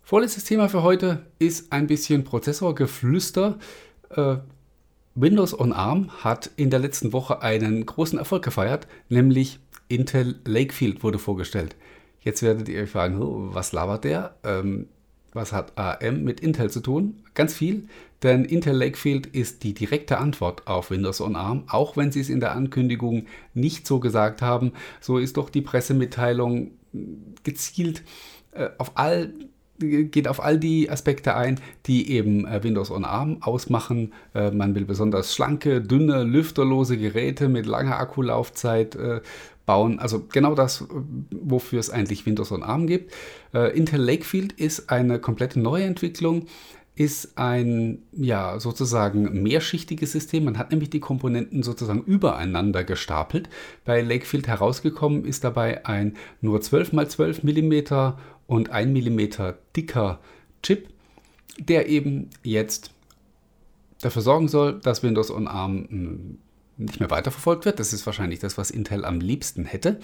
Vorletztes 0.03 0.43
Thema 0.43 0.69
für 0.69 0.83
heute 0.83 1.25
ist 1.39 1.73
ein 1.73 1.87
bisschen 1.87 2.25
Prozessorgeflüster. 2.25 3.61
Äh, 4.11 4.39
Windows 5.15 5.57
on 5.57 5.73
ARM 5.73 6.25
hat 6.25 6.51
in 6.57 6.71
der 6.71 6.81
letzten 6.81 7.13
Woche 7.13 7.43
einen 7.43 7.87
großen 7.87 8.19
Erfolg 8.19 8.43
gefeiert, 8.43 8.89
nämlich 9.09 9.61
Intel 9.87 10.41
Lakefield 10.45 11.05
wurde 11.05 11.21
vorgestellt. 11.21 11.77
Jetzt 12.23 12.43
werdet 12.43 12.69
ihr 12.69 12.83
euch 12.83 12.91
fragen, 12.91 13.55
was 13.55 13.71
labert 13.71 14.03
der? 14.03 14.35
Ähm, 14.43 14.89
was 15.33 15.53
hat 15.53 15.77
ARM 15.77 16.25
mit 16.25 16.41
Intel 16.41 16.71
zu 16.71 16.81
tun? 16.81 17.23
Ganz 17.35 17.55
viel, 17.55 17.89
denn 18.23 18.45
Intel 18.45 18.77
Lakefield 18.77 19.27
ist 19.27 19.65
die 19.65 19.75
direkte 19.75 20.19
Antwort 20.19 20.67
auf 20.67 20.91
Windows 20.91 21.21
on 21.21 21.37
ARM, 21.37 21.65
auch 21.69 21.97
wenn 21.97 22.13
sie 22.13 22.21
es 22.21 22.29
in 22.29 22.41
der 22.41 22.53
Ankündigung 22.53 23.27
nicht 23.55 23.87
so 23.87 24.01
gesagt 24.01 24.43
haben. 24.43 24.73
So 25.01 25.19
ist 25.19 25.37
doch 25.37 25.51
die 25.51 25.63
Pressemitteilung 25.63 26.73
gezielt 27.43 28.03
äh, 28.53 28.69
auf 28.79 28.93
all 28.95 29.33
geht 29.79 30.29
auf 30.29 30.43
all 30.43 30.59
die 30.59 30.91
Aspekte 30.91 31.35
ein, 31.35 31.61
die 31.87 32.11
eben 32.11 32.47
äh, 32.47 32.63
Windows 32.63 32.91
on 32.91 33.05
ARM 33.05 33.43
ausmachen. 33.43 34.13
Äh, 34.35 34.51
man 34.51 34.75
will 34.75 34.85
besonders 34.85 35.35
schlanke, 35.35 35.81
dünne, 35.81 36.23
lüfterlose 36.23 36.97
Geräte 36.97 37.49
mit 37.49 37.67
langer 37.67 37.99
Akkulaufzeit 37.99 38.95
äh, 38.95 39.21
bauen. 39.67 39.99
Also 39.99 40.27
genau 40.31 40.55
das, 40.55 40.87
wofür 41.31 41.81
es 41.81 41.91
eigentlich 41.91 42.27
Windows 42.27 42.53
on 42.53 42.63
ARM 42.63 42.87
gibt. 42.87 43.13
Intel 43.53 44.01
Lakefield 44.01 44.53
ist 44.53 44.91
eine 44.91 45.19
komplette 45.19 45.61
Neuentwicklung 45.61 46.47
ist 46.95 47.39
ein 47.39 48.03
ja 48.13 48.61
sozusagen 48.61 49.43
mehrschichtiges 49.43 50.13
System. 50.13 50.45
Man 50.45 50.59
hat 50.59 50.71
nämlich 50.71 50.91
die 50.91 51.01
Komponenten 51.01 51.63
sozusagen 51.63 52.03
übereinander 52.03 52.85
gestapelt. 52.85 53.49
Bei 53.85 54.03
Lakefield 54.03 54.47
herausgekommen 54.47 55.25
ist 55.25 55.45
dabei 55.45 55.87
ein 55.87 56.17
nur 56.41 56.61
12 56.61 56.93
x 56.93 57.15
12 57.15 57.43
mm 57.45 58.13
und 58.47 58.71
1 58.71 58.91
mm 58.91 59.21
dicker 59.75 60.21
Chip, 60.63 60.89
der 61.59 61.89
eben 61.89 62.29
jetzt 62.43 62.93
dafür 64.03 64.23
sorgen 64.23 64.49
soll, 64.49 64.79
dass 64.81 65.03
Windows 65.03 65.31
on 65.31 65.49
ARM 65.49 65.87
hm, 65.89 66.39
nicht 66.85 67.01
mehr 67.01 67.11
weiterverfolgt 67.11 67.65
wird. 67.65 67.79
Das 67.81 67.93
ist 67.93 68.07
wahrscheinlich 68.07 68.39
das, 68.39 68.59
was 68.59 68.71
Intel 68.71 69.05
am 69.05 69.21
liebsten 69.21 69.65
hätte. 69.65 69.99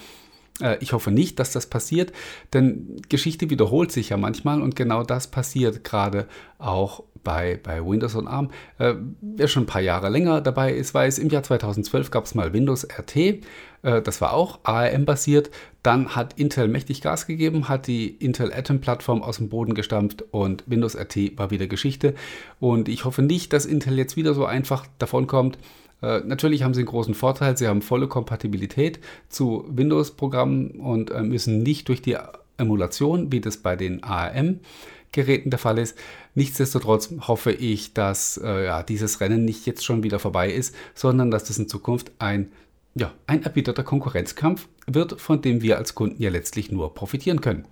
Äh, 0.61 0.79
ich 0.81 0.93
hoffe 0.93 1.11
nicht, 1.11 1.39
dass 1.39 1.53
das 1.53 1.67
passiert, 1.67 2.13
denn 2.53 2.97
Geschichte 3.09 3.51
wiederholt 3.51 3.93
sich 3.93 4.11
ja 4.11 4.17
manchmal 4.17 4.63
und 4.63 4.77
genau 4.77 5.03
das 5.03 5.27
passiert 5.27 5.85
gerade 5.85 6.27
auch 6.59 7.05
bei, 7.25 7.59
bei 7.63 7.85
Windows 7.85 8.15
on 8.15 8.27
ARM. 8.27 8.51
Äh, 8.79 8.95
wer 9.21 9.49
schon 9.49 9.65
ein 9.65 9.67
paar 9.67 9.83
Jahre 9.83 10.09
länger 10.09 10.41
dabei 10.41 10.73
ist, 10.73 10.95
weiß, 10.95 11.19
im 11.19 11.29
Jahr 11.29 11.43
2012 11.43 12.11
gab 12.11 12.25
es 12.25 12.35
mal 12.35 12.53
Windows 12.53 12.85
RT. 12.85 13.43
Äh, 13.83 14.03
das 14.03 14.21
war 14.21 14.33
auch 14.33 14.61
ARM-basiert. 14.63 15.51
Dann 15.83 16.15
hat 16.15 16.39
Intel 16.39 16.69
mächtig 16.69 17.01
Gas 17.01 17.27
gegeben, 17.27 17.69
hat 17.69 17.87
die 17.87 18.09
Intel 18.09 18.53
Atom-Plattform 18.53 19.23
aus 19.23 19.39
dem 19.39 19.49
Boden 19.49 19.75
gestampft 19.75 20.25
und 20.31 20.65
Windows 20.67 20.97
RT 20.97 21.39
war 21.39 21.51
wieder 21.51 21.67
Geschichte. 21.67 22.15
Und 22.61 22.89
ich 22.89 23.05
hoffe 23.05 23.23
nicht, 23.23 23.53
dass 23.53 23.67
Intel 23.67 23.97
jetzt 23.99 24.17
wieder 24.17 24.35
so 24.35 24.45
einfach 24.45 24.87
davonkommt. 24.99 25.59
Äh, 26.03 26.21
natürlich 26.21 26.63
haben 26.63 26.75
sie 26.75 26.81
einen 26.81 26.89
großen 26.89 27.15
Vorteil, 27.15 27.57
sie 27.57 27.67
haben 27.67 27.83
volle 27.83 28.09
Kompatibilität 28.09 29.01
zu 29.29 29.65
Windows-Programmen 29.69 30.71
und 30.73 31.11
äh, 31.11 31.23
müssen 31.23 31.63
nicht 31.63 31.89
durch 31.89 32.03
die 32.03 32.17
Emulation, 32.57 33.33
wie 33.33 33.41
das 33.41 33.57
bei 33.57 33.77
den 33.77 34.03
ARM-Geräten 34.03 35.51
der 35.51 35.59
Fall 35.59 35.79
ist. 35.79 35.97
Nichtsdestotrotz 36.35 37.13
hoffe 37.27 37.53
ich, 37.53 37.95
dass 37.95 38.39
äh, 38.43 38.65
ja, 38.67 38.83
dieses 38.83 39.21
Rennen 39.21 39.45
nicht 39.45 39.67
jetzt 39.67 39.85
schon 39.85 40.03
wieder 40.03 40.19
vorbei 40.19 40.51
ist, 40.51 40.75
sondern 40.95 41.31
dass 41.31 41.45
das 41.45 41.59
in 41.59 41.69
Zukunft 41.69 42.13
ein, 42.19 42.53
ja, 42.99 43.13
ein 43.27 43.43
erbitterter 43.43 43.85
Konkurrenzkampf 43.85 44.69
wird, 44.87 45.21
von 45.21 45.41
dem 45.41 45.63
wir 45.63 45.79
als 45.79 45.95
Kunden 45.95 46.23
ja 46.23 46.31
letztlich 46.31 46.71
nur 46.71 46.95
profitieren 46.95 47.41
können. 47.41 47.65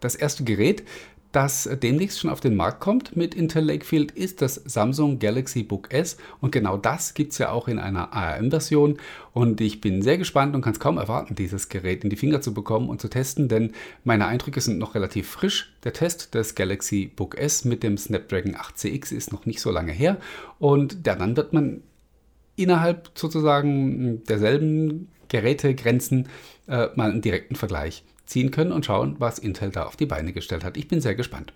Das 0.00 0.14
erste 0.14 0.44
Gerät, 0.44 0.84
das 1.34 1.68
demnächst 1.82 2.20
schon 2.20 2.30
auf 2.30 2.38
den 2.38 2.54
Markt 2.54 2.78
kommt 2.78 3.16
mit 3.16 3.34
Intel 3.34 3.64
Lakefield, 3.64 4.12
ist 4.12 4.40
das 4.40 4.54
Samsung 4.54 5.18
Galaxy 5.18 5.64
Book 5.64 5.92
S. 5.92 6.16
Und 6.40 6.52
genau 6.52 6.76
das 6.76 7.14
gibt 7.14 7.32
es 7.32 7.38
ja 7.38 7.50
auch 7.50 7.66
in 7.66 7.80
einer 7.80 8.12
ARM-Version. 8.12 8.98
Und 9.32 9.60
ich 9.60 9.80
bin 9.80 10.00
sehr 10.00 10.16
gespannt 10.16 10.54
und 10.54 10.62
kann 10.62 10.74
es 10.74 10.78
kaum 10.78 10.96
erwarten, 10.96 11.34
dieses 11.34 11.68
Gerät 11.68 12.04
in 12.04 12.10
die 12.10 12.16
Finger 12.16 12.40
zu 12.40 12.54
bekommen 12.54 12.88
und 12.88 13.00
zu 13.00 13.08
testen, 13.08 13.48
denn 13.48 13.72
meine 14.04 14.26
Eindrücke 14.26 14.60
sind 14.60 14.78
noch 14.78 14.94
relativ 14.94 15.28
frisch. 15.28 15.74
Der 15.82 15.92
Test 15.92 16.34
des 16.34 16.54
Galaxy 16.54 17.10
Book 17.16 17.36
S 17.36 17.64
mit 17.64 17.82
dem 17.82 17.98
Snapdragon 17.98 18.54
8CX 18.54 19.12
ist 19.12 19.32
noch 19.32 19.44
nicht 19.44 19.60
so 19.60 19.72
lange 19.72 19.90
her. 19.90 20.18
Und 20.60 21.04
dann 21.08 21.36
wird 21.36 21.52
man 21.52 21.82
innerhalb 22.56 23.10
sozusagen 23.14 24.24
derselben 24.24 25.08
Gerätegrenzen 25.28 26.28
äh, 26.66 26.88
mal 26.94 27.10
einen 27.10 27.22
direkten 27.22 27.56
Vergleich 27.56 28.04
ziehen 28.26 28.50
können 28.50 28.72
und 28.72 28.86
schauen, 28.86 29.16
was 29.18 29.38
Intel 29.38 29.70
da 29.70 29.84
auf 29.84 29.96
die 29.96 30.06
Beine 30.06 30.32
gestellt 30.32 30.64
hat. 30.64 30.76
Ich 30.76 30.88
bin 30.88 31.00
sehr 31.00 31.14
gespannt. 31.14 31.52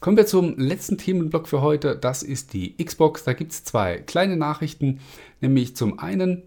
Kommen 0.00 0.16
wir 0.16 0.26
zum 0.26 0.58
letzten 0.58 0.98
Themenblock 0.98 1.48
für 1.48 1.62
heute. 1.62 1.96
Das 1.96 2.22
ist 2.22 2.52
die 2.52 2.76
Xbox. 2.76 3.24
Da 3.24 3.32
gibt 3.32 3.52
es 3.52 3.64
zwei 3.64 3.96
kleine 3.98 4.36
Nachrichten. 4.36 5.00
Nämlich 5.40 5.76
zum 5.76 5.98
einen 5.98 6.42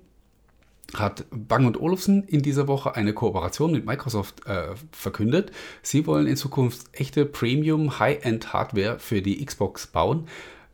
hat 0.94 1.26
Bang 1.32 1.76
Olufsen 1.76 2.24
in 2.24 2.42
dieser 2.42 2.68
Woche 2.68 2.96
eine 2.96 3.14
Kooperation 3.14 3.72
mit 3.72 3.86
Microsoft 3.86 4.46
äh, 4.46 4.76
verkündet. 4.92 5.52
Sie 5.82 6.06
wollen 6.06 6.28
in 6.28 6.38
Zukunft 6.38 6.88
echte 6.94 7.26
Premium 7.26 8.00
High-End 8.00 8.54
Hardware 8.54 9.00
für 9.00 9.22
die 9.22 9.44
Xbox 9.44 9.88
bauen. 9.88 10.28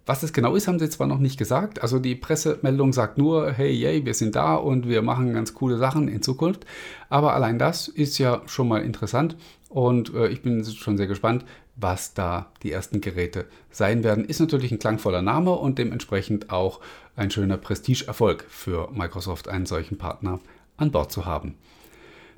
Was 0.06 0.20
das 0.20 0.34
genau 0.34 0.56
ist, 0.56 0.68
haben 0.68 0.80
sie 0.80 0.90
zwar 0.90 1.08
noch 1.08 1.20
nicht 1.20 1.38
gesagt. 1.38 1.82
Also 1.82 1.98
die 1.98 2.16
Pressemeldung 2.16 2.92
sagt 2.92 3.18
nur, 3.18 3.52
hey, 3.52 3.72
yay, 3.72 4.06
wir 4.06 4.14
sind 4.14 4.36
da 4.36 4.56
und 4.56 4.88
wir 4.88 5.02
machen 5.02 5.34
ganz 5.34 5.54
coole 5.54 5.78
Sachen 5.78 6.10
in 6.10 6.22
Zukunft. 6.22 6.66
Aber 7.10 7.34
allein 7.34 7.58
das 7.58 7.88
ist 7.88 8.18
ja 8.18 8.42
schon 8.46 8.68
mal 8.68 8.84
interessant 8.84 9.38
und 9.70 10.14
äh, 10.14 10.28
ich 10.28 10.42
bin 10.42 10.64
schon 10.66 10.98
sehr 10.98 11.08
gespannt, 11.08 11.46
was 11.76 12.14
da 12.14 12.52
die 12.62 12.72
ersten 12.72 13.02
Geräte 13.02 13.46
sein 13.72 14.04
werden. 14.04 14.26
Ist 14.26 14.40
natürlich 14.40 14.72
ein 14.72 14.80
klangvoller 14.80 15.22
Name 15.22 15.52
und 15.52 15.80
dementsprechend 15.80 16.52
auch 16.52 16.80
ein 17.16 17.32
schöner 17.32 17.58
Prestigeerfolg 17.58 18.46
für 18.50 18.90
Microsoft, 18.92 19.48
einen 19.48 19.66
solchen 19.66 19.98
Partner 19.98 20.40
an 20.78 20.92
Bord 20.92 21.12
zu 21.12 21.26
haben. 21.26 21.56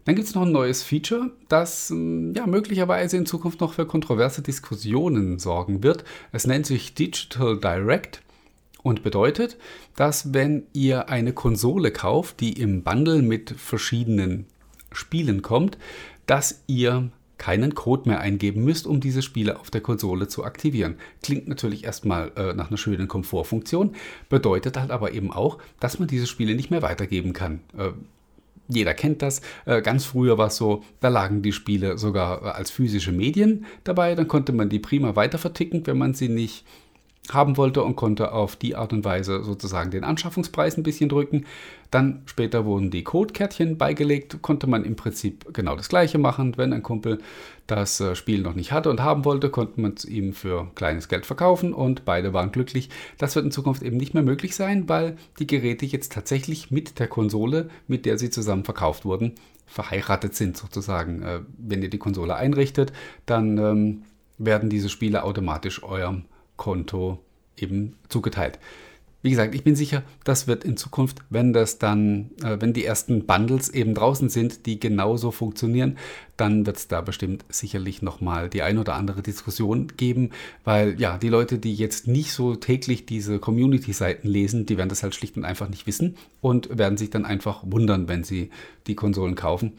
Dann 0.06 0.16
gibt 0.16 0.28
es 0.28 0.36
noch 0.36 0.44
ein 0.44 0.52
neues 0.52 0.84
Feature, 0.84 1.32
das 1.50 1.90
hm, 1.90 2.34
ja, 2.36 2.46
möglicherweise 2.46 3.18
in 3.18 3.26
Zukunft 3.26 3.60
noch 3.60 3.74
für 3.74 3.88
kontroverse 3.88 4.44
Diskussionen 4.44 5.40
sorgen 5.40 5.84
wird. 5.84 6.06
Es 6.32 6.46
nennt 6.46 6.68
sich 6.68 6.94
Digital 6.94 7.60
Direct 7.60 8.22
und 8.84 9.02
bedeutet, 9.02 9.58
dass 9.96 10.34
wenn 10.34 10.68
ihr 10.74 11.10
eine 11.10 11.34
Konsole 11.34 11.92
kauft, 11.92 12.40
die 12.40 12.54
im 12.54 12.84
Bundle 12.84 13.24
mit 13.24 13.52
verschiedenen 13.52 14.46
Spielen 14.92 15.42
kommt, 15.42 15.80
dass 16.28 16.62
ihr 16.68 17.10
keinen 17.38 17.74
Code 17.76 18.08
mehr 18.08 18.20
eingeben 18.20 18.64
müsst, 18.64 18.88
um 18.88 19.00
diese 19.00 19.22
Spiele 19.22 19.60
auf 19.60 19.70
der 19.70 19.82
Konsole 19.82 20.28
zu 20.28 20.46
aktivieren. 20.46 20.96
Klingt 21.22 21.48
natürlich 21.48 21.84
erstmal 21.84 22.32
äh, 22.36 22.54
nach 22.54 22.70
einer 22.70 22.78
schönen 22.78 23.08
Komfortfunktion, 23.08 23.96
bedeutet 24.30 24.78
halt 24.78 24.92
aber 24.92 25.14
eben 25.14 25.34
auch, 25.34 25.58
dass 25.80 26.00
man 26.00 26.08
diese 26.08 26.28
Spiele 26.28 26.56
nicht 26.56 26.72
mehr 26.72 26.82
weitergeben 26.82 27.34
kann. 27.34 27.60
Äh, 27.78 27.90
jeder 28.68 28.94
kennt 28.94 29.22
das. 29.22 29.42
Äh, 29.66 29.82
ganz 29.82 30.06
früher 30.06 30.38
war 30.38 30.48
es 30.48 30.56
so, 30.56 30.84
da 31.00 31.10
lagen 31.10 31.42
die 31.42 31.52
Spiele 31.52 31.98
sogar 31.98 32.44
äh, 32.44 32.50
als 32.50 32.72
physische 32.72 33.12
Medien 33.12 33.66
dabei. 33.84 34.16
Dann 34.16 34.28
konnte 34.28 34.54
man 34.54 34.70
die 34.70 34.80
prima 34.80 35.16
weiter 35.16 35.38
verticken, 35.38 35.86
wenn 35.86 35.98
man 35.98 36.14
sie 36.14 36.30
nicht 36.30 36.66
haben 37.32 37.58
wollte 37.58 37.84
und 37.84 37.96
konnte 37.96 38.32
auf 38.32 38.56
die 38.56 38.76
Art 38.76 38.94
und 38.94 39.04
Weise 39.04 39.44
sozusagen 39.44 39.92
den 39.92 40.04
Anschaffungspreis 40.04 40.78
ein 40.78 40.84
bisschen 40.84 41.10
drücken. 41.10 41.46
Dann 41.92 42.24
später 42.26 42.66
wurden 42.66 42.92
die 42.92 43.04
Codekärtchen 43.04 43.78
beigelegt, 43.78 44.42
konnte 44.42 44.68
man 44.68 44.84
im 44.84 44.96
Prinzip 44.96 45.54
genau 45.54 45.76
das 45.76 45.90
gleiche 45.90 46.18
machen. 46.18 46.58
Wenn 46.58 46.74
ein 46.74 46.84
Kumpel 46.84 47.20
das 47.68 48.00
äh, 48.00 48.16
Spiel 48.16 48.42
noch 48.42 48.54
nicht 48.54 48.72
hatte 48.72 48.90
und 48.90 49.02
haben 49.02 49.26
wollte, 49.26 49.50
konnte 49.50 49.80
man 49.82 49.94
es 49.96 50.06
ihm 50.06 50.34
für 50.34 50.68
kleines 50.76 51.08
Geld 51.08 51.26
verkaufen 51.26 51.74
und 51.74 52.06
beide 52.06 52.34
waren 52.34 52.52
glücklich. 52.52 52.90
Das 53.18 53.36
wird 53.36 53.46
in 53.46 53.52
Zukunft 53.52 53.82
eben 53.82 53.98
nicht 53.98 54.14
mehr 54.14 54.24
möglich 54.24 54.56
sein, 54.56 54.88
weil 54.90 55.18
die 55.40 55.48
Geräte 55.48 55.86
jetzt 55.86 56.12
tatsächlich 56.12 56.72
mit 56.72 57.00
der 57.00 57.08
Konsole, 57.08 57.70
mit 57.88 58.06
der 58.06 58.18
sie 58.18 58.30
zusammen 58.30 58.66
verkauft 58.66 59.06
wurden, 59.06 59.34
verheiratet 59.66 60.36
sind 60.36 60.58
sozusagen. 60.58 61.24
Äh, 61.24 61.40
wenn 61.58 61.82
ihr 61.82 61.90
die 61.90 61.98
Konsole 61.98 62.36
einrichtet, 62.36 62.94
dann 63.26 63.58
ähm, 63.58 64.02
werden 64.38 64.70
diese 64.70 64.90
Spiele 64.90 65.24
automatisch 65.24 65.84
eurem 65.84 66.26
Konto 66.58 67.20
eben 67.58 67.96
zugeteilt. 68.10 68.60
Wie 69.26 69.32
gesagt, 69.32 69.56
ich 69.56 69.64
bin 69.64 69.76
sicher, 69.76 70.04
das 70.24 70.46
wird 70.46 70.64
in 70.64 70.78
Zukunft, 70.78 71.18
wenn 71.32 71.52
das 71.52 71.80
dann, 71.80 72.30
äh, 72.44 72.58
wenn 72.60 72.74
die 72.74 72.86
ersten 72.86 73.26
Bundles 73.26 73.70
eben 73.70 73.96
draußen 73.96 74.30
sind, 74.30 74.68
die 74.68 74.80
genauso 74.80 75.32
funktionieren, 75.32 75.98
dann 76.38 76.68
wird 76.68 76.78
es 76.78 76.88
da 76.88 77.02
bestimmt 77.02 77.44
sicherlich 77.50 78.04
nochmal 78.04 78.52
die 78.52 78.62
ein 78.62 78.78
oder 78.78 78.94
andere 78.94 79.24
Diskussion 79.24 79.88
geben, 79.98 80.30
weil 80.64 81.02
ja, 81.02 81.18
die 81.18 81.30
Leute, 81.30 81.58
die 81.58 81.74
jetzt 81.74 82.08
nicht 82.08 82.34
so 82.34 82.54
täglich 82.54 83.08
diese 83.08 83.40
Community-Seiten 83.40 84.28
lesen, 84.28 84.68
die 84.68 84.78
werden 84.78 84.90
das 84.90 85.02
halt 85.02 85.16
schlicht 85.16 85.38
und 85.38 85.44
einfach 85.44 85.70
nicht 85.70 85.88
wissen 85.88 86.18
und 86.40 86.78
werden 86.78 87.00
sich 87.00 87.10
dann 87.10 87.26
einfach 87.26 87.64
wundern, 87.66 88.08
wenn 88.08 88.24
sie 88.24 88.52
die 88.86 88.94
Konsolen 88.94 89.34
kaufen 89.34 89.74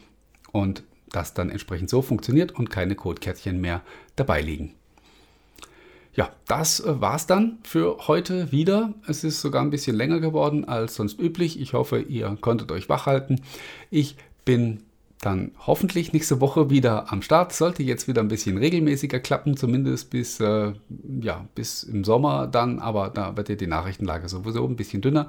und 0.51 0.83
das 1.09 1.33
dann 1.33 1.49
entsprechend 1.49 1.89
so 1.89 2.01
funktioniert 2.01 2.51
und 2.51 2.69
keine 2.69 2.95
Codekärtchen 2.95 3.61
mehr 3.61 3.81
dabei 4.17 4.41
liegen. 4.41 4.73
Ja, 6.17 6.31
das 6.47 6.79
äh, 6.79 6.99
war's 6.99 7.27
dann 7.27 7.59
für 7.63 8.07
heute 8.07 8.51
wieder. 8.51 8.93
Es 9.07 9.23
ist 9.23 9.39
sogar 9.39 9.61
ein 9.61 9.69
bisschen 9.69 9.95
länger 9.95 10.19
geworden 10.19 10.65
als 10.65 10.95
sonst 10.95 11.19
üblich. 11.19 11.61
Ich 11.61 11.73
hoffe, 11.73 12.01
ihr 12.01 12.35
konntet 12.41 12.71
euch 12.71 12.89
wach 12.89 13.05
halten. 13.05 13.41
Ich 13.91 14.17
bin 14.43 14.83
dann 15.21 15.51
hoffentlich 15.65 16.13
nächste 16.13 16.41
Woche 16.41 16.71
wieder 16.71 17.11
am 17.11 17.21
Start. 17.21 17.53
Sollte 17.53 17.83
jetzt 17.83 18.07
wieder 18.07 18.21
ein 18.21 18.29
bisschen 18.29 18.57
regelmäßiger 18.57 19.19
klappen, 19.19 19.57
zumindest 19.57 20.09
bis, 20.09 20.39
äh, 20.39 20.73
ja, 21.21 21.47
bis 21.53 21.83
im 21.83 22.03
Sommer 22.03 22.47
dann, 22.47 22.79
aber 22.79 23.09
da 23.09 23.37
wird 23.37 23.49
ja 23.49 23.55
die 23.55 23.67
Nachrichtenlage 23.67 24.27
sowieso 24.27 24.65
ein 24.65 24.75
bisschen 24.75 25.01
dünner. 25.01 25.27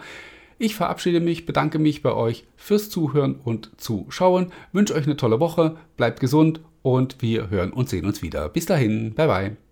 Ich 0.59 0.75
verabschiede 0.75 1.21
mich, 1.21 1.45
bedanke 1.45 1.79
mich 1.79 2.03
bei 2.03 2.13
euch 2.13 2.47
fürs 2.57 2.89
Zuhören 2.91 3.37
und 3.37 3.71
Zuschauen, 3.77 4.53
wünsche 4.73 4.95
euch 4.95 5.05
eine 5.05 5.17
tolle 5.17 5.39
Woche, 5.39 5.77
bleibt 5.97 6.19
gesund 6.21 6.61
und 6.83 7.21
wir 7.21 7.51
hören 7.51 7.73
und 7.73 7.91
sehen 7.91 8.07
uns 8.07 8.23
wieder. 8.23 8.49
Bis 8.49 8.67
dahin, 8.67 9.15
bye 9.15 9.27
bye. 9.27 9.68